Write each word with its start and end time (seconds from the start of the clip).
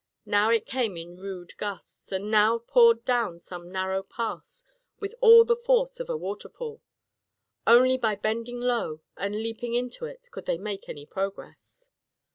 Now 0.25 0.49
it 0.49 0.65
came 0.65 0.97
in 0.97 1.17
rude 1.17 1.55
gusts, 1.57 2.11
and 2.11 2.31
now 2.31 2.57
poured 2.57 3.05
down 3.05 3.37
some 3.37 3.71
narrow 3.71 4.01
pass 4.01 4.65
with 4.99 5.13
all 5.21 5.43
the 5.45 5.55
force 5.55 5.99
of 5.99 6.07
the 6.07 6.17
waterfall. 6.17 6.81
Only 7.67 7.97
by 7.99 8.15
bending 8.15 8.59
low 8.59 9.01
and 9.15 9.35
leaping 9.35 9.75
into 9.75 10.05
it 10.05 10.27
could 10.31 10.47
they 10.47 10.57
make 10.57 10.87
progress. 11.11 11.91